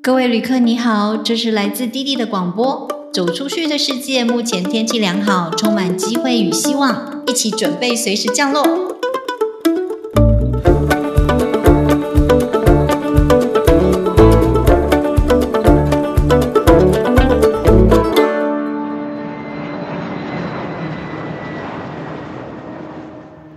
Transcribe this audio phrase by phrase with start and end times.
[0.00, 2.88] 各位旅客，你好，这是来自滴滴的广播。
[3.12, 8.62] 走出去的世界，目前天气良好，充满机会与希望，一起准备随时降落。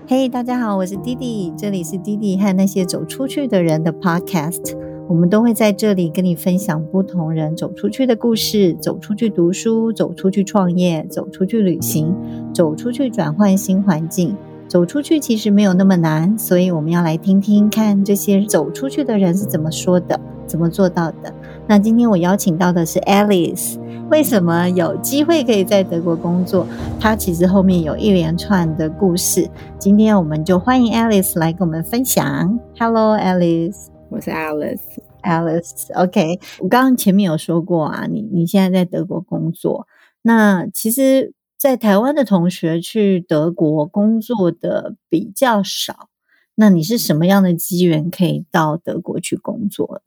[0.08, 4.91] 嘿，大家好，我是滴滴，这里是滴滴和那些走出去的人的 Podcast。
[5.12, 12.16] 我们都会在这里跟你分享不同人走出去的故事，走出去读书，走出去创业，走出去旅行，
[12.54, 14.34] 走出去转换新环境。
[14.70, 21.34] 走出去其实没有那么难，所以我们要来听听看这些走出去的人是怎么说的，怎么做到的。
[21.68, 23.78] 那今天我邀请到的是 Alice，
[24.10, 26.66] 为什么有机会可以在德国工作？
[27.02, 29.46] 她其实后面有一连串的故事。
[29.78, 32.58] 今天我们就欢迎 Alice 来跟我们分享。
[32.80, 33.91] Hello，Alice。
[34.12, 35.88] 我是 Alice，Alice。
[35.96, 39.88] OK，我刚刚前面有说过啊，你你现在在德国工作，
[40.22, 46.10] 那其实，在台湾的同学去德国工作的比较少。
[46.56, 50.02] 那你是什么样的机缘可以到德国去工作？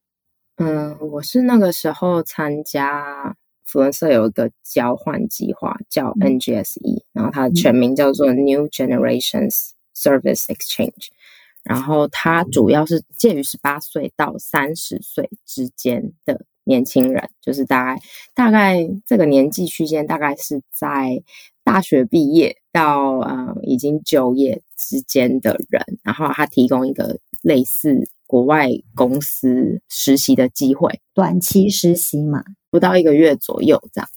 [0.59, 11.09] 嗯，我是那个时候参加福伦社有一个交换计划，叫 NGSE，然后它的全名叫做 New Generations Service Exchange。
[11.65, 18.03] 然后他主要是介于十八岁到三十岁之间的年轻人，就是大概
[18.35, 21.23] 大概这个年纪区间，大概是在
[21.63, 25.83] 大学毕业到呃已经就业之间的人。
[26.03, 34.09] 然后他提供一个类似国外公司实习的机会，短期实习嘛，不到一个月左右这样。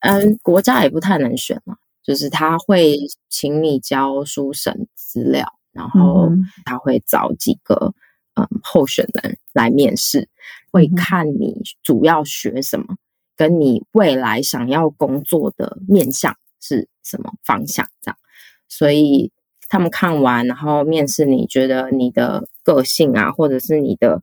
[0.00, 2.96] 嗯，国家也不太能选嘛，就是他会
[3.28, 5.55] 请你交书审资料。
[5.76, 6.30] 然后
[6.64, 7.92] 他会找几个
[8.34, 10.28] 嗯候选人来面试，
[10.72, 12.96] 会看你主要学什么，
[13.36, 18.18] 跟你未来想要工作的面向是什么方向这样。
[18.68, 19.30] 所以
[19.68, 24.22] 他们看完，然后面试，你觉得你的个性啊，或者是你的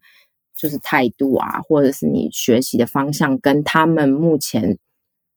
[0.56, 4.78] 就是态度啊，或者是你学习的方向，跟他们目前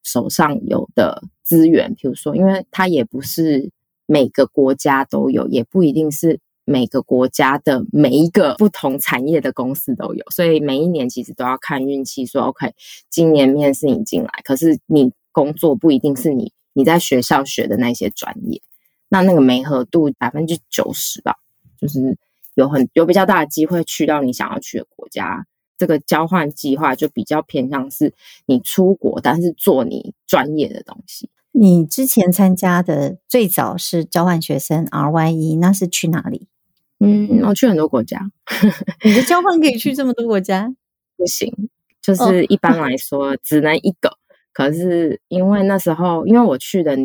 [0.03, 3.71] 手上有的资源，比如说，因为他也不是。
[4.07, 12.25] 每个国家都有，也不一定是每个国家的每一个不同产业的公司都有，所以每一年其实都要看运气。
[12.25, 12.73] 说 OK，
[13.09, 18.61] 今年面试你进来，可是你工作不一定是你你在学校学的那些专业，
[19.09, 21.35] 那那个媒合度百分之九十吧，
[21.79, 22.17] 就是
[22.55, 25.45] 有很有比较大的机会去到你想要去的国家。
[25.77, 28.11] 这个交换计划就比较偏向是
[28.47, 31.29] 你出国，但是做你专业的东西。
[31.59, 36.47] 你之前参加的最早是交换学生 RYE，那是去哪里？
[36.99, 38.29] 嗯，我去很多国家。
[39.03, 40.71] 你的交换可以去这么多国家？
[41.17, 41.51] 不行，
[41.99, 44.17] 就是一般来说只能一个。
[44.53, 46.95] 可是因为那时候，因为我去的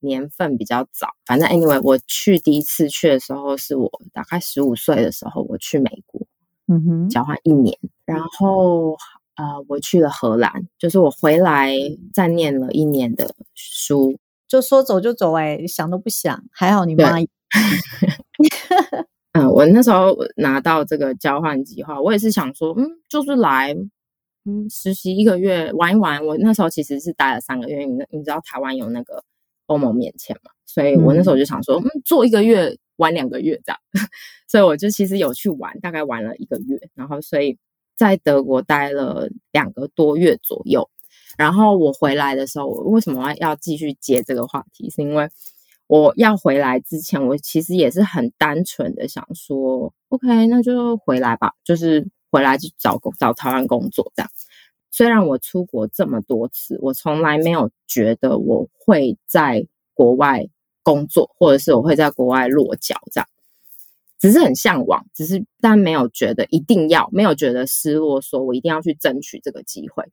[0.00, 6.26] 年份比较早，反正 anyway，我去第一次去的时候是我大概十五岁的时候，我去美国，
[6.66, 8.96] 嗯哼，交换一年，然后。
[9.40, 11.72] 啊，我去了荷兰，就是我回来
[12.12, 17.18] 再念了一年的书，就说走就走，哎，想都不想，还好你妈。
[19.32, 23.74] 嗯，我那时候拿到这个交换计划，我也是想说，嗯，就是来，
[24.44, 26.22] 嗯，实习一个月玩一玩。
[26.26, 29.24] 我那时候其实是待了三个月，你你知道台湾有那个
[29.66, 33.78] 欧盟免签嘛，所以我那时候就想说，嗯，做一个月玩两个月这样，
[34.50, 37.56] 所以我就其实有去玩，大概玩了一个月，然后所以。
[38.00, 40.88] 在德国待了两个多月左右，
[41.36, 44.88] 然后我回来的时候，我为什么要继续接这个话题？
[44.88, 45.28] 是因为
[45.86, 54.30] 我要回来之前，我其实也是很单纯的想说，OK，那就回来吧，就是回来去找工找台湾工作这样。
[54.90, 60.48] 虽然我出国这么多次，我从来没有觉得我会在国外
[60.82, 63.28] 工作，或者是我会在国外落脚这样。
[64.20, 70.04] 只是很向往，只是但没有觉得一定要，没有觉得失落，说我一定要去争取这个机会。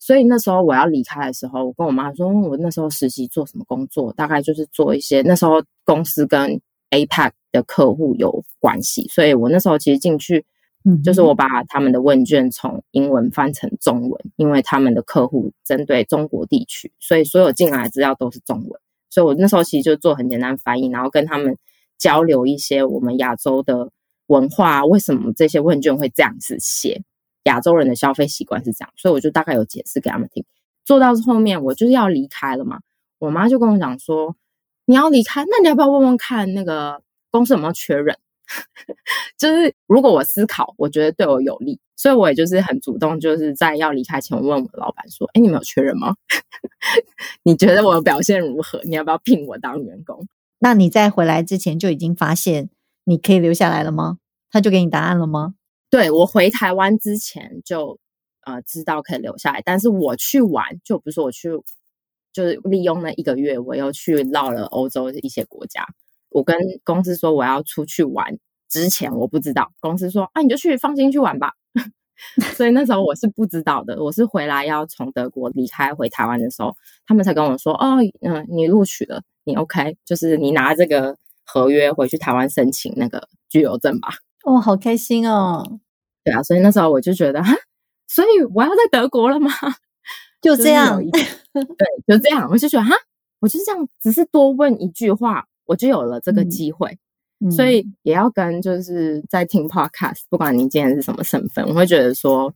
[0.00, 6.60] 所以那时候我要离开的时候，我跟我妈说，我那时候实习做什么工作，大概就是做一些那时候公司跟
[6.90, 10.44] APAC 的客户有关系，所以我那时候其实进去，
[10.84, 21.56] 嗯，就是我把他们的问卷从英文翻成中文，因为他们的客户针对中国地区，所以所有进来的资料都是中文，所以我那时候其实就做很简单翻译，然后跟他们。
[22.02, 23.92] 交流一些我们亚洲的
[24.26, 27.00] 文化，为什么这些问卷会这样子写？
[27.44, 30.44] 亚洲人的消费习惯是这样，所以我就大概有解释给他们听。
[30.84, 32.80] 做到后面，我就是要离开了嘛。
[33.20, 34.34] 我妈就跟我讲说
[34.84, 37.00] ：“你要离开，那你要不要问问看那个
[37.30, 38.18] 公司有没有缺人？
[39.38, 46.16] 就是如果我思考，我觉得对我有利，所以我也就是很主动，就是在要离开前，问我老板说：“哎，你们有缺人吗？
[47.44, 48.80] 你觉得我的表现如何？
[48.82, 50.26] 你要不要聘我当员工？”
[50.64, 52.70] 那你在回来之前就已经发现
[53.02, 54.18] 你可以留下来了吗？
[54.48, 55.54] 他就给你答案了吗？
[55.90, 57.98] 对我回台湾之前就
[58.46, 61.50] 呃知道可以留下来，但是我去玩就不是我去，
[62.32, 65.84] 就是利用了一个月，我又去绕了欧洲一些国家。
[66.28, 68.38] 我跟公司说我要出去玩
[68.68, 71.54] 之前我不知道，公司说啊你就去放心去玩吧。
[72.54, 76.74] 所以那时候我是不知道的，我是回来要从德国离开回台湾的时候，
[77.06, 84.08] 他们才跟我说哦嗯你录取了，你 OK，就是你拿这个合约回去台湾申请那个居留证吧。
[84.44, 85.78] 哦，好开心哦！
[86.24, 87.54] 对啊，所以那时候我就觉得，哈，
[88.08, 89.50] 所以我要在德国了吗？
[90.42, 92.94] 就这样， 对，就这样，我就觉得，哈，
[93.40, 96.98] 我就是这样，只是多问一句话，我就有了这个机会。
[97.50, 102.54] 所以也要跟就是在听 podcast，不管你今天是什么身份，我会觉得说，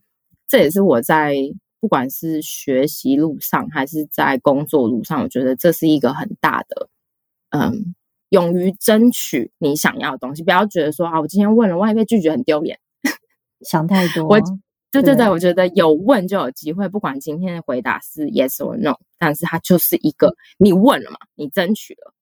[0.48, 1.34] 这也是我在
[1.80, 6.88] 不管是学习路上还是在工作路上，我觉得这是一个很大的，
[7.50, 7.94] 嗯。
[8.30, 12.76] 勇于争取你想要的东西，不要觉得说啊，我今天问了，万一被拒绝很丢脸。
[13.62, 14.26] 想太多。
[14.26, 14.40] 我，
[14.90, 22.12] 对对对，我觉得有问就有机会，不管今天的回答是 yes or no，但是它就是一个你问了嘛，你争取了，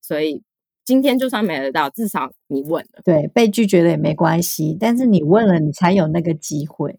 [0.00, 0.42] 所以
[0.90, 3.00] 今天就算没得到，至少你问了。
[3.04, 6.98] 对，被拒绝了也没关系，但是你问了，你才有那个机会。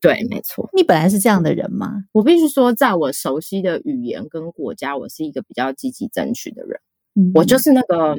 [0.00, 0.66] 对，没错。
[0.72, 2.04] 你本来是这样的人吗？
[2.12, 6.80] 我必须说，在我熟悉的语言跟国家，我是一个比较积极争取的人。
[7.34, 8.16] 我就是那个，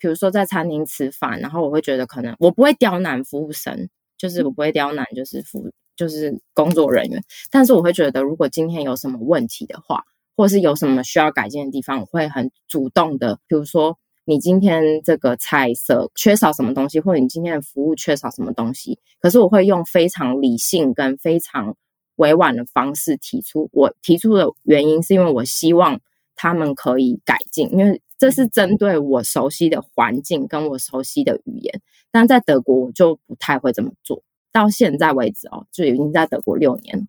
[0.00, 3.88] 比如说在餐厅吃饭，然后我会觉得可能我不会刁难服务生，
[4.18, 7.22] 就是我不会刁难，就是服就是工作人员，
[7.52, 10.02] 但是我会觉得如果今天有什么问题的话，
[10.36, 13.96] 或是有什么需要改进的地方，我会很主动的，比如说
[14.26, 21.74] 你今天这个菜色缺少什么东西，或者你今天的服务缺少什么东西，可是我会用非常理性跟非常
[22.16, 23.70] 委婉的方式提出。
[23.72, 25.98] 我提出的原因是因为我希望
[26.34, 28.02] 他们可以改进，因为。
[28.18, 34.22] 这是针对我熟悉的环境跟我熟悉的语言，但在德国我就不太会这么做。
[34.50, 37.06] 到现在为止哦，就已经在德国六年，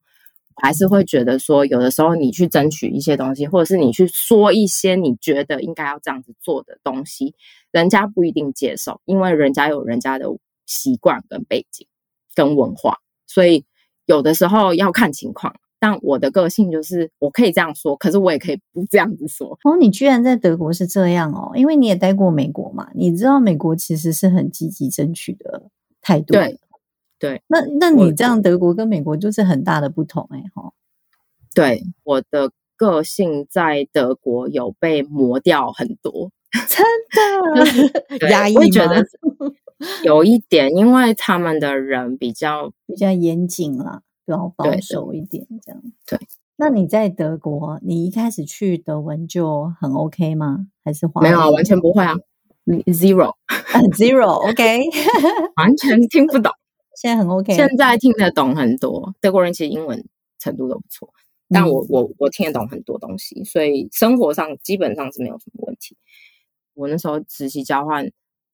[0.62, 7.36] 还是会觉得说，有的时候你去争取一些东西，或者是你去说一些你觉得应该要这样子做的东西，
[7.72, 10.26] 人家不一定接受，因为人家有人家的
[10.66, 11.88] 习惯跟背景
[12.36, 13.66] 跟文化，所以
[14.06, 15.56] 有的时候要看情况。
[15.80, 19.60] 但我的个性就是，我可以这样说，可是我也可以不这样子说。
[19.64, 25.70] 哦，你居然在德国是这样哦，因为你也待过美国嘛，你知道美国其实是很积极争取的
[26.02, 26.34] 态度。
[26.34, 26.58] 对，
[27.20, 27.42] 对。
[27.48, 30.72] 那那你这样德国跟美国就是很大的不同哎哈。
[31.54, 36.32] 对，我的个性在德国有被磨掉很多，
[36.70, 36.86] 真
[38.20, 38.62] 的压抑吗？
[40.04, 44.02] 有一点，因为他们的人比较比较严谨啦。
[44.26, 46.20] 比较保守一点，这样对。
[46.58, 50.68] 那你在德国，你一开始去德文就很 OK 吗？
[50.84, 51.50] 还是没有啊？
[51.50, 52.14] 完全不会啊
[52.66, 54.82] ，zero，zero，OK，
[55.56, 56.52] 完全听不懂。
[56.98, 59.14] 现在很 OK，现在听得懂很多。
[59.22, 60.04] 德国人其实英文
[60.40, 61.14] 程度都不错，
[61.48, 65.96] 但我我我听得懂很多东西，所以生活上基本上是没有什么问题。
[66.74, 68.12] 我那时候实习交换，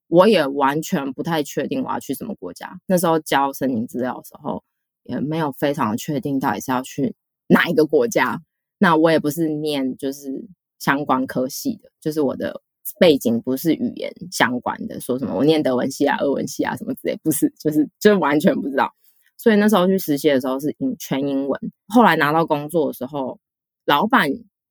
[0.10, 2.82] 我也完全不太确定我要去什么国家。
[2.86, 4.62] 那时候交申请资料的时候。
[5.06, 7.14] 也没有非常确定到底是要去
[7.48, 8.42] 哪一个国家。
[8.78, 10.46] 那我也不是念就是
[10.80, 12.62] 相关科系的，就是我的
[13.00, 15.00] 背景不是语言相关的。
[15.00, 18.94] 说什么我念德文系啊、俄文系啊什么之类，不是，就是就完全不知道。
[19.38, 21.60] 所以那时候去实习的时候是全英文。
[21.88, 23.40] 后来拿到工作的时候，
[23.86, 24.30] 老板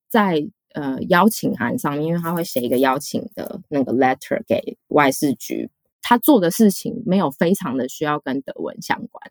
[0.08, 5.68] 在呃邀请函上面，因为他会写一个邀请的那个 letter 给外事局，
[6.00, 9.30] 他做的事情没有非常的需要跟德文相关。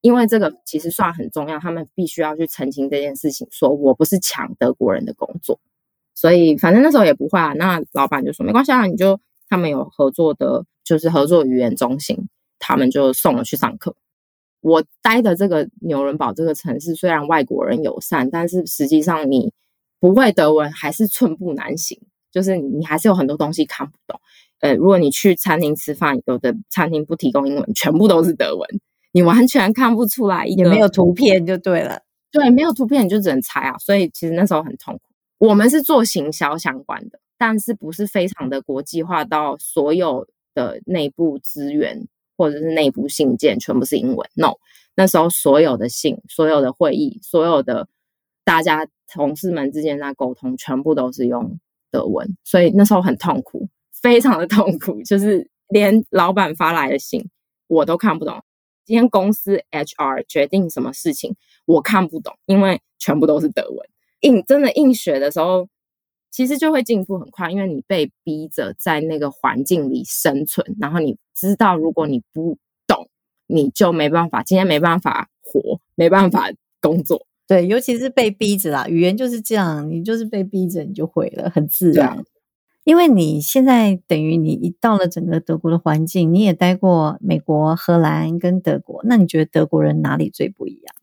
[0.00, 5.60] 因为这个其实算很重要，他们必须要去澄清这件事情，说我不是抢德国人的工作，
[6.20, 7.54] 所以反正那时候也不会啊。
[7.54, 13.96] 那老板就说没关系啊，你就他们有合作的，就是合作语言中心，他们就送我去上课。
[14.60, 19.54] 我待的这个纽伦堡这个城市虽然外国人友善，但是实际上你
[19.98, 21.98] 不会德文还是寸步难行，
[22.30, 24.20] 就是你还是有很多东西看不懂。
[24.60, 28.68] 呃，如果你去餐厅吃饭，有的餐厅不提供英文，全部都是德文。
[29.12, 32.02] 你完全看不出来，也没有图片就对了。
[32.30, 33.78] 对，没有图片你就只能猜啊。
[33.78, 35.00] 所以其实那时候很痛苦。
[35.40, 42.06] 我们是做行销相关的，但是不是非常的国际化，到所有的内部资源
[42.36, 44.28] 或者是内部信件全部是英文。
[44.34, 44.56] No，
[44.94, 47.88] 那时候所有的信、所有的会议、所有的
[48.44, 51.58] 大家同事们之间在沟通，全部都是用
[51.90, 52.36] 德文。
[52.44, 57.30] 所以那时候很痛苦，非常的痛苦，就是连老板发来的信
[57.66, 58.44] 我都看不懂。
[58.84, 63.88] 今天公司 HR 决定什么事情，我看不懂，因为全部都是德文。
[64.20, 65.68] 硬真的硬学的时候，
[66.30, 73.08] 其实就会进步很快，因为你被逼着在那个环境里生存，然后你知道，如果你不懂，
[73.46, 76.50] 你就没办法，今天没办法活，没办法
[76.80, 77.26] 工作。
[77.46, 82.24] 对，尤其是被逼着啦，语言就是这样，你就是被逼着，你就会了，很自然。
[82.84, 90.94] 因为你现在等于你一到了整个德国的环境，你也待过美国、荷兰跟德国，那你觉得德国人哪里最不一样？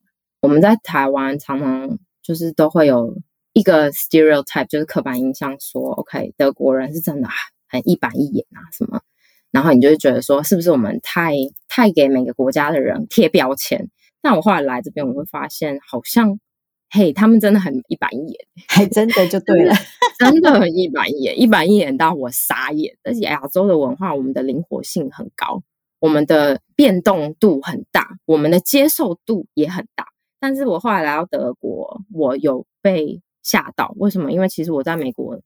[0.41, 3.15] 我们在台湾常常就是都会有
[3.53, 7.29] 一个 stereotype，就是刻板印象，说 OK，德国人是真的
[7.69, 8.99] 很一板一眼啊什么，
[9.49, 11.35] 然后你就会觉得说，是不是我们太
[11.69, 13.87] 太给每个国家的人贴标签？
[14.21, 16.37] 但我后来来这边，我会发现，好像，
[16.89, 19.73] 嘿，他们真的很一板一眼， 还真的就对了，
[20.19, 22.97] 真的很一板一眼，一板一眼到我傻眼。
[23.05, 25.63] 而且亚洲的文化，我们的灵活性很高，
[25.99, 30.07] 我们的变动度很大，我们的接受度也很大。
[30.39, 34.31] 但是我后来来到德国，我有被吓到，为什么？
[34.31, 35.39] 因为其实我在美国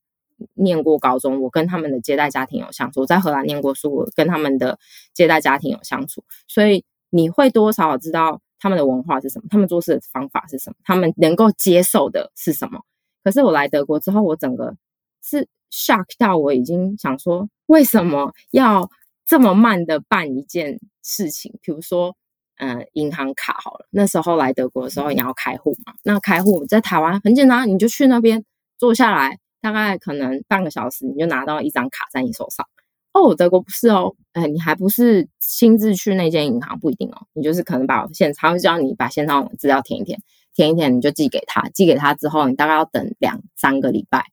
[0.56, 4.78] 念过高中，我跟他们的接待家庭有相处；我在荷兰念过书，我跟他们的
[5.14, 8.42] 接待家庭有相处，所以你会多少知道。
[8.64, 9.46] 他们的文化是什么？
[9.50, 10.76] 他们做事的方法是什么？
[10.84, 12.80] 他们能够接受的是什么？
[13.24, 14.76] 可是我来德国之后，我整个
[15.24, 18.88] 是 shock 到我已经想说，为什么要
[19.26, 21.52] 这么慢的办一件事情？
[21.64, 22.16] 比如说，
[22.64, 25.94] 嗯，银行卡好了，那时候来德国的时候你要开户嘛？
[26.04, 28.46] 那开户在台湾很简单，你就去那边
[28.78, 32.68] 坐下来，大概可能半个小时，你就拿到一张卡在你手上。
[33.14, 37.26] 哦，德国不是哦，哎，你还不是亲自去那间银行，不一定哦。
[37.34, 40.20] 你就是可能把现，他会叫你把线上资料填一填，
[40.54, 41.68] 填一填，你就寄给他。
[41.70, 44.26] 寄给他之后，你大概要等两三个礼拜，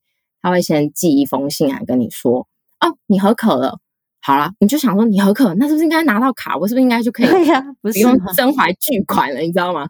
[0.43, 2.47] 他会先寄一封信来跟你说，
[2.81, 3.81] 哦，你合可了。
[4.29, 6.55] 好了，你就想说你合可，那是不是应该拿到卡？
[6.61, 7.27] 我是不是应该就可以？
[7.27, 9.89] 对呀， 不用身怀巨款了，你知道吗？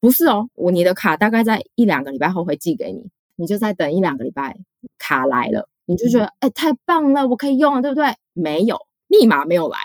[0.00, 4.56] 不是哦，我你的卡大概在一两个礼拜后会寄给你，你就再等一两个礼拜，
[4.98, 5.68] 卡来了。
[5.86, 8.14] 你就觉得哎，太棒了，我可以用了，对不对？
[8.34, 9.78] 没有密码没有来，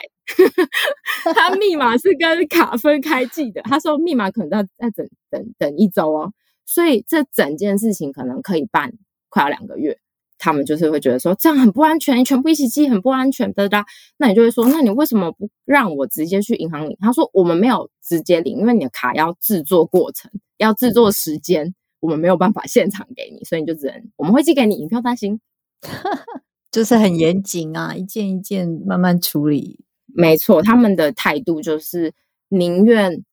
[1.33, 3.63] 他密码是跟卡分开寄的。
[3.63, 6.31] 他说密码可能要再等等等一周哦，
[6.67, 8.93] 所以这整件事情可能可以办
[9.29, 9.97] 快要两个月。
[10.37, 13.85] 他们就是会觉得说这样很不安全，全部一起寄很不安全的哒。
[14.17, 16.97] 那你就会说，那你为什么不让我直接去银行领？
[16.99, 25.39] 他说我们没有直接领，因为你的卡要制作过程，要制作时间，我们没有办法现场给你，所以你就只能我们会寄给你，你不用担心。
[26.71, 29.79] 就是很严谨啊，一件一件慢慢处理。
[30.05, 32.13] 没错，他们的态度就是
[32.49, 33.23] 宁愿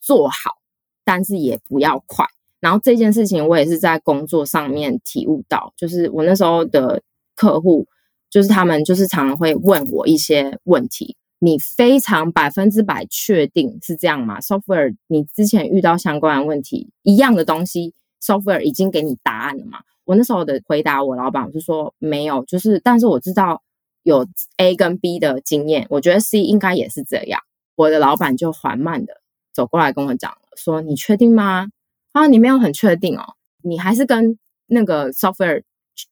[0.00, 0.58] 做好，
[1.04, 2.26] 但是也不要快。
[2.62, 7.02] 然后这件事情我也是在工作上面体悟到，就是我那时候的
[7.34, 7.86] 客户，
[8.30, 19.80] 就是他们就是常常会问我一些问题：你非常百分之百确定是这样吗？Software，你之前遇到相关的问题，一样的东西，Software 已经给你答案了吗？
[20.04, 23.60] 我那时候的回答，我老板是说没有，就是但是我知道
[24.04, 24.24] 有
[24.58, 27.40] A 跟 B 的经验，我觉得 C 应该也是这样。
[27.74, 29.14] 我的老板就缓慢的
[29.52, 31.68] 走过来跟我讲了，说你确定吗？
[32.12, 35.62] 啊，你没有很确定哦，你还是跟那个 software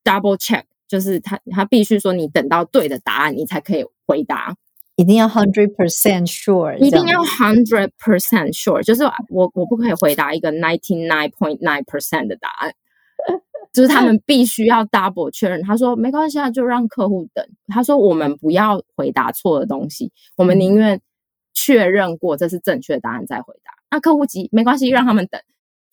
[0.02, 4.54] double check，就是他他必须说你等到对的答案，你才可以回答，
[4.96, 12.74] 一定要 hundred percent sure，一定要 hundred percent sure，就是我我不可以回答一个 ninety nine point nine percent 的答案。
[13.72, 15.62] 就是他们必须要 double 确认。
[15.62, 17.46] 他说没关系啊，就让客户等。
[17.68, 21.00] 他说我们不要回答错的东西，我们宁愿
[21.54, 23.70] 确认过这是正确答案再回答。
[23.88, 25.40] 那客户急没关系，让他们等。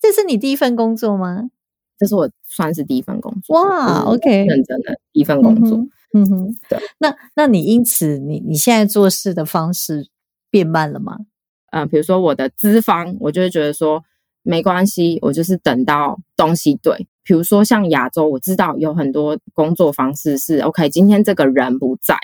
[0.00, 1.50] 这是你第一份工作吗？
[1.98, 3.56] 这是我算是第一份工作。
[3.56, 5.78] 哇，OK，认真的第一份工作。
[6.14, 6.78] 嗯哼，对。
[6.98, 10.08] 那那你因此你你现在做事的方式
[10.50, 11.18] 变慢了吗？
[11.72, 14.04] 嗯，比如说我的资方，我就会觉得说。
[14.44, 17.06] 没关系，我就是等到东西对。
[17.22, 20.88] 比如说像亚洲，我知道有很多工作方式是 OK。
[20.88, 22.16] 今天这个人不在，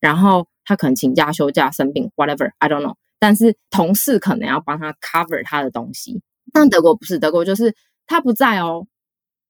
[0.00, 2.94] 然后他可能请假休假生病，whatever，I don't know。
[3.18, 6.22] 但是同事可能要帮他 cover 他的东西。
[6.52, 7.74] 但德国不是，德国就是
[8.06, 8.86] 他不在哦，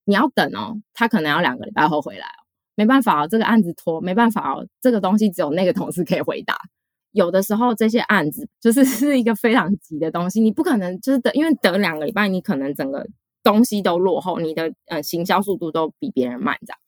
[0.05, 2.43] 你要等哦，他可能要两个礼拜后回来哦。
[2.75, 6.59] 没办法哦，这个案子拖，没办法哦，这个东西只有那个同事可以回答。
[7.13, 13.07] 有的时候这些案子就是是一个非常急的东西，你不可能就是等，因为等两个礼拜，你可能整个
[13.43, 16.79] 东西都落后，你的呃行销速度都比别人慢这样。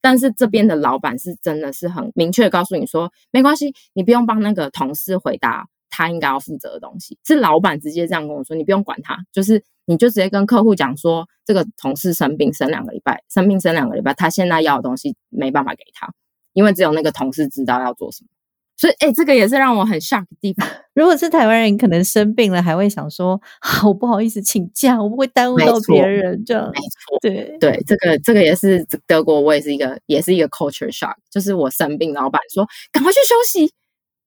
[0.00, 16.10] 但是这边的老板是真的是很明确告诉你说，没关系，你不用帮那个同事回答他应该要负责的东西，是老板直接这样跟我说，你不用管他，就是你就直接跟客户讲说，这个同事生病生两个礼拜，生病生两个礼拜，他现在要的东西没办法给他，
[16.54, 18.28] 因为只有那个同事知道要做什么。
[18.74, 20.66] 所以，哎，这个也是让我很 shock 的地方。
[20.94, 23.40] 如果是台湾人，可能生病了还会想说，
[23.84, 26.42] 我不好意思请假，我不会耽误到别人。
[26.44, 31.14] 这样没错，对对，这个这个也是德国，我也是一个，也是一个 culture shock。
[31.30, 33.72] 就是我生病，老板说赶快去休息，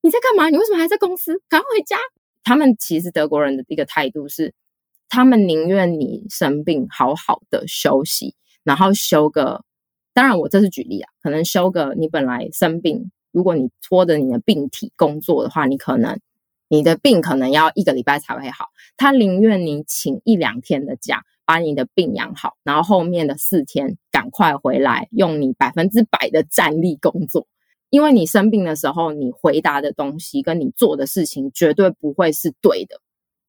[0.06, 0.52] 你在干嘛？
[0.52, 1.42] 你为什么还在公司？
[1.50, 1.98] 赶快回家。
[2.44, 4.54] 他们其实德国人的一个态度是，
[5.10, 9.64] 他们宁愿你生病，好好的休息，然后休个，
[10.14, 13.10] 当然我这是举例啊，可能休个你本来生病。
[13.32, 16.20] 如果你拖着你的病体工作的话，你可能
[16.68, 18.68] 你的病可能要一个礼拜才会好。
[18.98, 27.48] 他宁愿你请一两天的假，把你的病养好，然后后面的四天赶快回来，用你百分之百的战力工作。
[27.96, 33.00] 因为你生病的时候，你回答的东西跟你做的事情绝对不会是对的。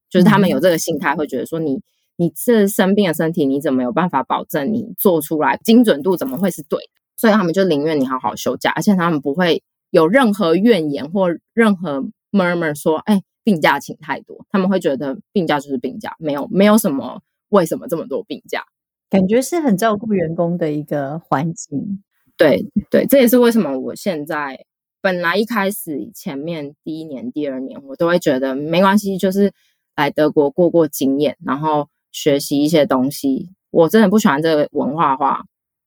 [0.08, 1.80] 就是他们有这个心态，会觉得说你
[2.16, 6.90] 你这生病的身体，你怎么有办法保证你做出来精准度怎么会是对的？
[7.16, 9.64] 所以他们就宁愿你好好休假，而且他们不会。
[9.90, 18.64] 有任何怨言或任何 murmur 说，哎，病假请太多，他们会觉得病假就是病假，没有没有什么为什么这么多病假，
[19.08, 22.02] 感觉是很照顾员工的一个环境。
[22.36, 24.64] 对对，这也是为什么我现在
[25.00, 29.52] 本来一开始前面第一年、第二年，我都会觉得没关系，就是
[29.94, 33.50] 来德国过过经验，然后学习一些东西。
[33.70, 35.44] 我真的不喜欢这个文化话，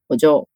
[0.07, 0.47] 我就。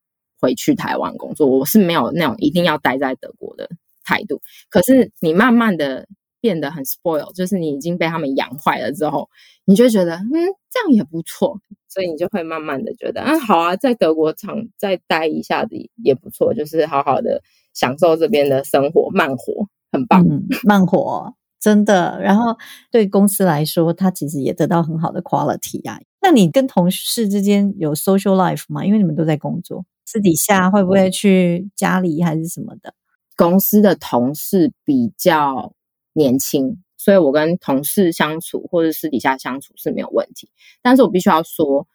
[0.43, 3.69] 回去台湾工作，我是没有那种一定要待在德国的
[4.03, 4.41] 态度。
[4.69, 6.05] 可是你慢慢的
[6.43, 9.29] 变得很 spoil，就是你已经被他们养坏了之后，
[9.63, 10.33] 你就觉得嗯，
[10.69, 11.57] 这样也不错，
[11.87, 15.73] 所以你就会慢慢的觉得啊，好啊，在德国厂再待一下子
[16.03, 17.41] 也不错，就是好好的
[17.73, 20.21] 享受这边的生活，慢活很棒，
[20.65, 22.19] 慢活真的。
[22.21, 22.57] 然后
[22.91, 25.97] 对公司来说，它其实也得到很好的 quality 啊。
[26.21, 28.85] 那你跟同事之间有 social life 吗？
[28.85, 29.85] 因为你们都在工作。
[30.05, 32.93] 私底下会不会去家里还是什么的？
[33.35, 35.73] 公司的同事比较
[36.13, 40.49] 年轻，所以我跟同事相处或者私底下相处是没有问题。
[40.81, 41.87] 但是我必须要说，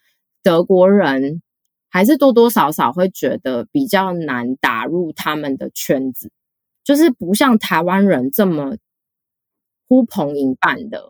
[0.42, 1.42] 德国人
[1.88, 6.30] 还是多多少少会觉得比较难打入他们的圈子，
[6.84, 8.76] 就是不像台湾人这么
[9.88, 11.08] 呼朋引伴的。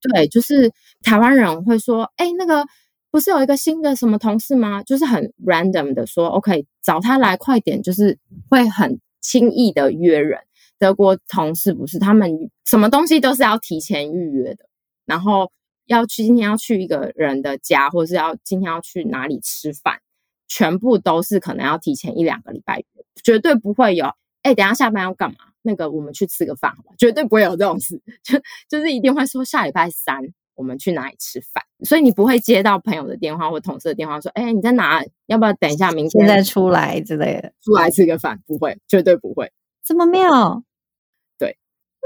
[0.00, 0.72] 对，就是
[1.02, 2.66] 台湾人会说：“哎，那个。”
[3.10, 4.82] 不是有一个新的什么同事吗？
[4.82, 8.18] 就是很 random 的说，OK，找他来快点，就是
[8.50, 10.38] 会很轻易的约人。
[10.78, 14.66] 德国同事不是，他们什么东西都是要提前预约的，
[15.04, 15.50] 然后
[15.86, 20.00] 要去今天要去一个人的家，或者是要今天要去哪里吃饭，
[20.46, 22.82] 全部都是可能要提前一两个礼拜，
[23.22, 24.12] 绝对不会有。
[24.42, 25.36] 哎，等下下班要干嘛？
[25.62, 26.94] 那个我们去吃个饭，好吧？
[26.96, 28.38] 绝对不会有这种事， 就
[28.68, 30.20] 就是一定会说下礼拜三。
[30.54, 31.62] 我们去哪里吃饭？
[31.84, 35.00] 所以你不会接到朋友的电话或同事的电话，说：“哎，你在哪？
[35.26, 37.52] 要不要等一下明天再出来之类的？
[37.62, 38.42] 出来吃个饭？
[38.44, 39.52] 不会，绝对不会。
[39.84, 40.64] 这么妙？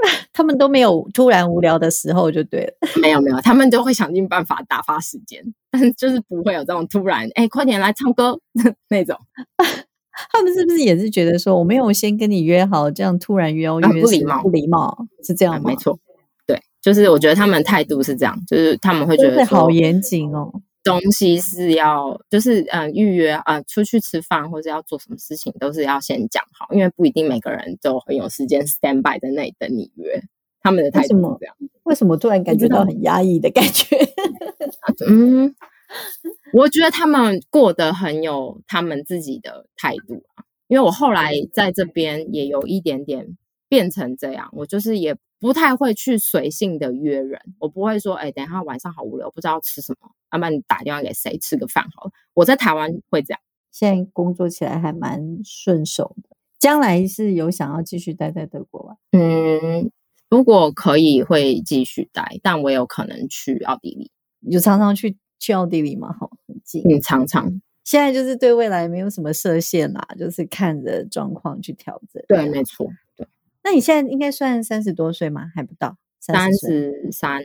[0.03, 2.73] 对， 他们都没有突然无聊的时候，就对了。
[3.01, 8.39] 没有没有，他们都会想尽办法打发时间，但就是不会有这种突然哎，快点来唱歌
[8.89, 9.17] 那种。
[10.31, 15.63] 他们是不是也是觉得说，我没有先跟你约好，这样突然约约不礼貌，不礼貌是这样吗？
[15.65, 15.97] 没错。
[16.45, 30.21] 对就是我觉得他们态度是这样，就是他们会觉得好严谨哦，东西是要就是嗯预约啊，出去吃饭或者要做什么事情都是要先讲好，因为不一定每个人都很有时间 stand by 在那里等你约。
[30.61, 33.97] 他们的态度是这样，为什么突然感觉到很压抑的感觉？
[35.07, 35.55] 嗯，
[36.53, 45.15] 我觉得他们过得很有他们自己的态度啊，因为我后来在这边也有一点点变成这样，我就是也。
[45.43, 52.11] 不太会去随性的约人，我不会说，哎，等一下晚上好无聊，不知道吃什么，要不然你打电话给谁吃个饭好了。
[52.33, 56.29] 我在台湾会这样，现在工作起来还蛮顺手的。
[56.59, 58.95] 将来是有想要继续待在德国吗？
[59.11, 59.91] 嗯，
[60.29, 64.09] 如果可以会继续待，但我有可能去奥地利。
[64.39, 66.13] 有常常去去奥地利吗？
[66.13, 66.81] 哈，很近。
[66.83, 67.61] 嗯，常常。
[67.83, 72.23] 现在就是对未来没有什么设限啦，就是看着状况去调整。
[72.29, 72.89] 对，没错。
[73.63, 75.51] 那你现在应该算三十多岁吗？
[75.55, 77.41] 还不到三十三，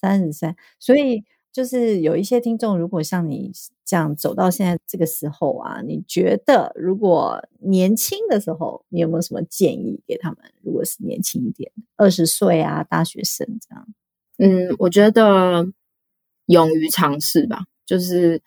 [0.00, 0.54] 三十三。
[0.78, 3.50] 所以就是有一些听众，如果像你
[3.84, 10.38] 这样走到现在这个时候啊，你觉得如果年轻的时候，你有没有什么建议给他们？
[10.62, 13.88] 如果是年轻一点，二十岁啊，大学生这样。
[14.38, 15.66] 嗯，我觉得
[16.46, 18.40] 勇于尝试吧，就是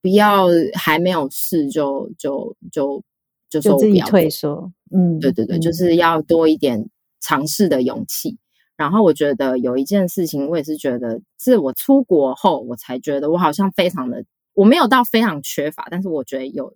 [0.00, 3.02] 不要还没有试就就就。
[3.50, 6.88] 就自己退缩，嗯，对对对，就是要多一点
[7.20, 8.38] 尝试的勇气。
[8.76, 14.24] 然后我觉得有一件事情，我也是觉得，是我出国后，我才觉得我好像非常的，
[14.54, 16.74] 我没有到非常缺乏，但是我觉得有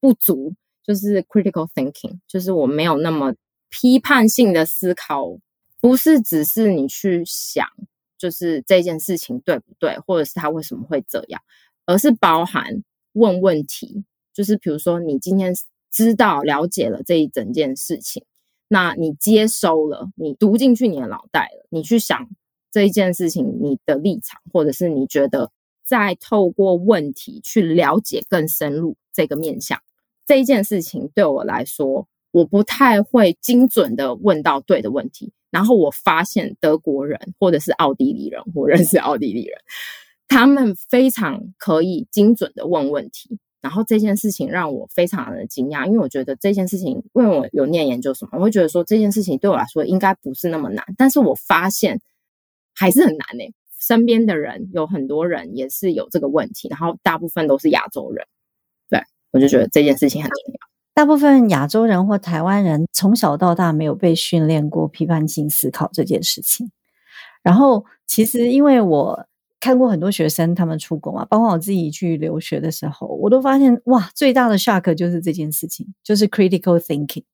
[0.00, 3.34] 不足，就是 critical thinking，就是我没有那么
[3.68, 5.38] 批判性的思考
[5.80, 7.66] 不是只是你去想，
[8.18, 11.40] 就是这件事情对不对，或者是他为什么会这样，
[11.86, 15.52] 而是包含问问题，就是比如说你今天
[15.90, 18.24] 知道了解了这一整件事情，
[18.68, 22.28] 那你接收了，你读进去你的脑袋了，你去想
[22.70, 25.50] 这一件事情你的立场，或者是你觉得
[25.84, 29.80] 再透过问题去了解更深入这个面向，
[30.26, 32.06] 这一件事情对我来说。
[32.32, 39.58] 我不太会精准的问到对的问题，然后我发现德国人或者是奥地利人，我认识奥地利人，
[40.28, 52.00] 他们非常可以精准的问问题，然后这件事情让我非常的惊讶，因为我觉得这件事情，因为我有念研究所，我会觉得说这件事情对我来说应该不是那么难，但是我发现
[52.74, 53.44] 还是很难呢。
[53.78, 58.26] 身边的人有很多人也是有这个问题，然后大部分都是亚洲人，
[58.88, 60.60] 对我就觉得这件事情很重要。
[60.92, 66.70] 大部分亚洲人或台湾人从小到大没有被训练过批判性思考这件事情。
[67.42, 69.26] 然后，其实因为我
[69.60, 77.24] 看过很多学生他们出国嘛，包括我自己去留学的时候，我都发现哇，最大的 shock 就是这件事情，就是 critical thinking。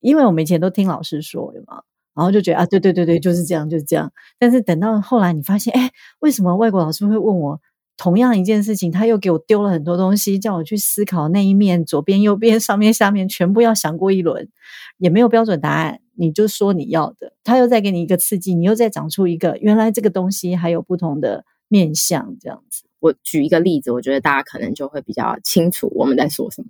[0.00, 1.82] 因为我们以前都听老师说嘛，
[2.14, 4.10] 然后就觉得啊，对对对对，就是这样，就是这样。
[4.38, 7.60] 但是等到后来，你发现，哎，为什么外国老师会问我？
[7.98, 14.48] 同样一件事情，他又给我丢了很多东西，叫我去思考那一面，左边、右边、上面、下面，全部要想过一轮，
[14.96, 16.00] 也没有标准答案。
[16.20, 22.84] 你就说你要的，他又再给你一个刺激，你又再长出一个，原来这个东西还有不同的面向，这样子。
[22.98, 26.68] 我举一个例子，我觉得大家可能就会比较清楚我们在说什么。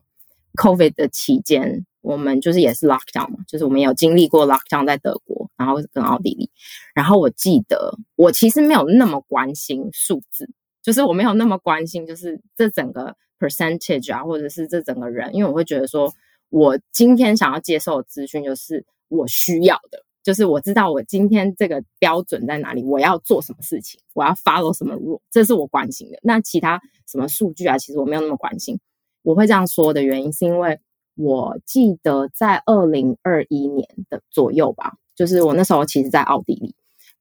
[0.55, 6.49] COVID 的期间，我们就是也是 lockdown 嘛，就是我们有经历过 lockdown 在德国，然后跟奥地利。
[6.95, 10.49] 然后我记得，我其实没有那么关心数字。
[10.83, 16.11] 就是我没有那么关心，就是这整个 percentage 啊，或者是这整个人，因为我会觉得说，
[16.49, 26.19] 我今天想要接受的资讯就是我需要的，就是我知道我今天这个标准在哪里，我要做什么事情，我要 follow 什么 rule，这是我关心的。
[26.23, 28.81] 那其他什么数据啊，其实我没有那么关心。
[29.23, 30.81] 我会这样说的原因，是因为
[31.15, 36.75] 我记得在二零二一年的左右吧，就是我那时候其实在奥地利。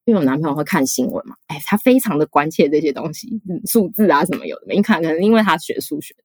[0.06, 4.74] 因为我男朋友会看新闻嘛，哎，他非常的关切这些东西，数字啊什么有的。
[4.74, 6.16] 你看，可能因为他学数学，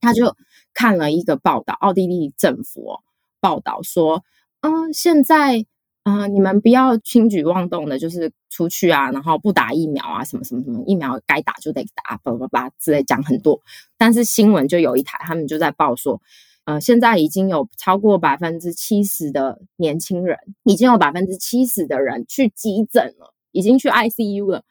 [0.00, 0.36] 他就
[0.72, 3.00] 看了一个报道，奥地利政府
[3.40, 4.22] 报道说，
[4.60, 5.64] 嗯，现在
[6.02, 13.60] 啊，你们不要轻举妄动的，就是出去啊，然后不打疫苗啊，什么什么什么，疫苗该打就得打，叭叭叭之类讲很多。
[13.96, 16.20] 但是新闻就有一台，他们就在报说。
[16.64, 24.64] 呃，现在已经有超过百分之七十的年轻人，已经有百分之七十的人去急诊了，已经去 ICU 了。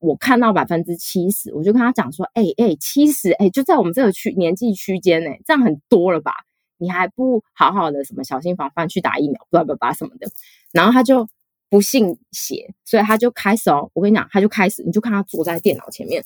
[0.00, 6.32] 我看到百分之七十，我就跟他讲说：“哎哎，七十哎，就在我们这个区年纪区间呢，这样很多了吧？
[6.78, 10.30] 你还不好好的什么小心防范去打疫苗，叭叭叭什么的。”
[10.72, 11.28] 然后他就
[11.68, 16.24] 不信邪，所以他就开始哦，我跟你讲，他就开始，你就看他坐在电脑前面，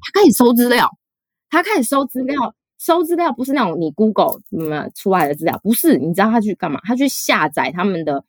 [0.00, 0.90] 他开始收资料，
[1.50, 2.54] 他开始收资料。
[2.76, 6.80] 收资料不是那种你 Google 什么出来的资料，不是，你知道他去干嘛？
[6.84, 8.26] 他去下载他们的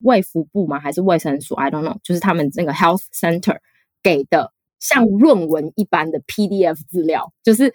[0.00, 0.80] 卫福部吗？
[0.80, 3.58] 还是卫生所？I don't know，就是他们那个 Health Center
[4.02, 7.72] 给的像论文一般的 PDF 资料，就是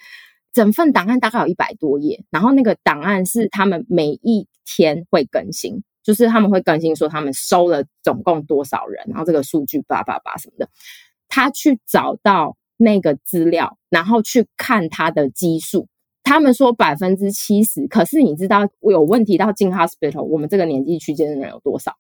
[0.54, 10.70] 整份档案大概有一百多页，然后那个档案是他们每一天会更新，就是他们会更新说他们收了总共多少人，然后这个数据叭叭叭什么的，
[11.28, 15.88] 他去找到那个资料，然后去看他的基数。
[16.24, 21.98] 他们说百分之七十，可是你知道有问题到进 hospital，我们这个年纪区间的人有多少？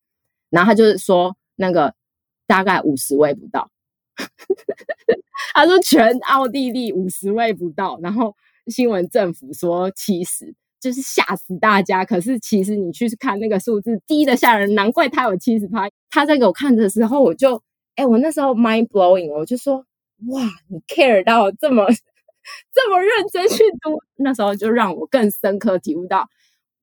[0.51, 1.93] 然后他就是说那个
[2.45, 3.71] 大概五十位不到。
[5.53, 8.35] 他说全奥地利五十位不到，然后
[8.67, 12.03] 新闻政府说七十，就是吓死大家。
[12.05, 15.89] 可是其实你去看那个数字低的吓人，难怪他有七十趴。
[16.09, 17.61] 他在给我看的时候，我就
[17.95, 19.85] 哎，我那时候 mind blowing，我就说
[20.27, 21.85] 哇，你 care 到这么。
[22.73, 26.27] 这么认真去读，那时候就让我更深刻体悟到，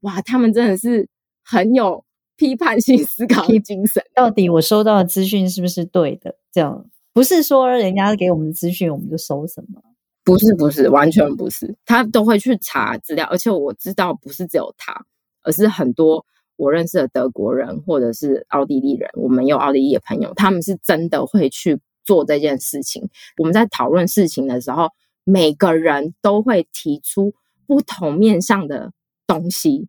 [0.02, 1.08] 哇，他们真的是
[1.42, 2.04] 很有
[2.36, 4.00] 批判性思考的精神。
[4.14, 6.36] 到底我收到的资讯是不是对的？
[6.52, 9.82] 这样不是说人家给我们的资讯我们就收什么？
[10.22, 11.74] 不是，不是，完全不是。
[11.86, 15.06] 他都会去查资料，而且我知道不是只有他，
[15.42, 16.26] 而是很多
[16.56, 23.08] 我认识的德国人或者是奥地利人，我们有奥地利的朋友，他们是真的会去做这件事情。
[23.38, 24.90] 我们在讨论事情的时候。
[25.28, 27.34] 每个人都会提出
[27.66, 28.92] 不同面向的
[29.26, 29.88] 东西，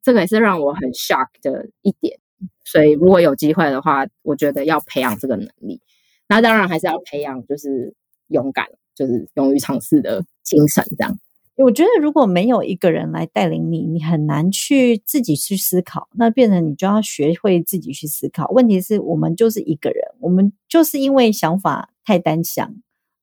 [0.00, 2.20] 这个也是让我很 shock 的一点。
[2.64, 5.80] 所以，如果有机会的话，我觉得要培养这个能力。
[6.28, 7.94] 那当然还是要培养，就是
[8.28, 10.84] 勇敢，就是勇于尝试的精神。
[10.96, 11.16] 这样，
[11.56, 18.50] 我觉得如果没有一个人来带领你，你很难去自己去思考，那变成你就要学会自己去思考。
[18.50, 22.74] 问题是我们就是一个人，我们就是因为想法太单向，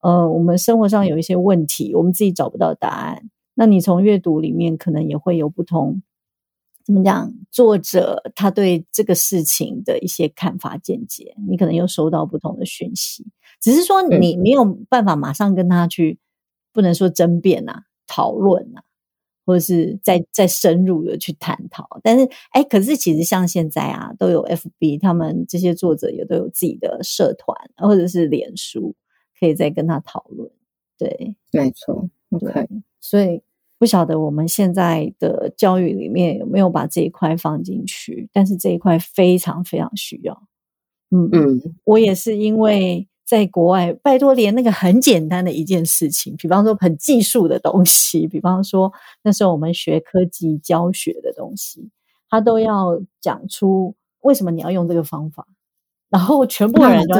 [0.01, 3.29] 呃，我们生活上有一些问题，我们自己找不到答案。
[3.55, 6.01] 那你从阅读里面可能也会有不同，
[6.85, 7.33] 怎么讲？
[7.51, 13.25] 作者他对这个事情的一些看法见解，你可能又收到不同的讯息，
[13.61, 16.19] 只是说你没有办法马上跟他去，
[16.71, 17.83] 不能说争辩呐。
[18.05, 18.83] 讨论啊，
[19.45, 28.93] 或者是再再深入的去探讨，但是哎，可是其实像现在啊，都有 FB，他们这些作者也都有自己的社团或者是脸书，
[29.39, 30.51] 可以再跟他讨论。
[30.97, 32.67] 对，没错，OK。
[32.99, 33.41] 所以
[33.83, 40.41] 不晓得我们现在的教育里面有没有把这一块放进去，但是这一块非常非常需要。
[41.11, 43.09] 嗯嗯，我也是因为。
[43.25, 48.91] 在国外，拜托，连那个很简单的一件事情，比方说很技术的东西，比方说
[49.23, 51.89] 那时候我们学科技教学的东西，
[52.29, 55.47] 他都要讲出为什么你要用这个方法，
[56.09, 57.15] 然后全部人就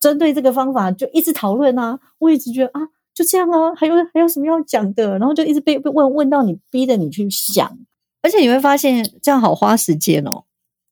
[0.00, 2.00] 针对这个方法就一直讨论啊。
[2.18, 2.80] 我一直觉得啊，
[3.18, 7.76] 就这样啊，还有还有什么要讲的，然后就一直被被问问到你，逼着你去想，
[8.22, 10.44] 而且你会发现这样好花时间哦，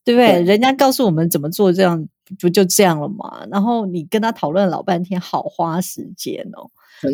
[0.05, 0.43] 对不对？
[0.43, 2.09] 人家告诉我们怎么做，这样。
[2.41, 3.47] 不就这样了吗？
[3.53, 6.69] 然后你跟他讨论老半天，好花时间哦。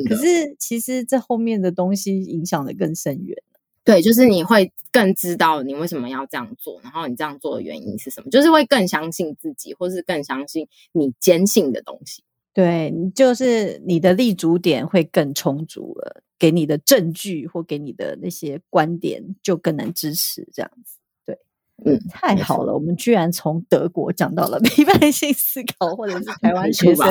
[0.08, 3.36] 可是其实这后面的东西影响的更深远。
[3.84, 12.24] 对，就是你会更知道你为什么要这样做，然后你这样做的原因是什么，就是会更相信自己，或是更相信你坚信的东西。
[12.54, 20.98] 对，就是你的立足点会更充足了，给你的证据或给你的那些观点就更能支持这样子。
[21.24, 21.38] 对
[21.84, 27.06] 嗯，太好了，我们居然从德国讲到了 批判性思考，或者是 台湾学生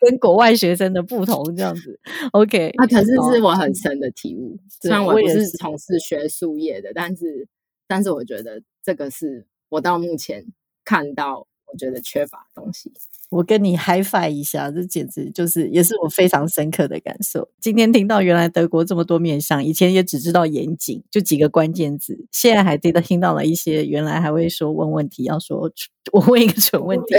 [0.00, 2.00] 跟国外学生的不同，这样子。
[2.32, 4.58] OK，那可是是我很深的体悟。
[4.82, 7.46] 虽然我不是从事学术业的，但是，
[7.86, 10.44] 但是我觉得这个是我到目前
[10.84, 11.46] 看到。
[11.72, 12.92] 我觉得缺乏东西，
[13.30, 17.48] 我跟你 high five 一下，这简直就是也是我非常深刻的感受。
[17.60, 25.70] 今天听到原来德国这么多面向，以前也只知道严谨，就几个关键字，现在还听到听到了一些，原来还会说问问题，要说
[26.12, 27.14] 我问一个蠢问题。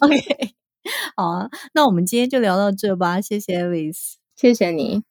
[0.00, 0.54] OK，
[1.16, 5.02] 好啊，那我们今天就聊到这吧，谢谢 Alice，谢谢你。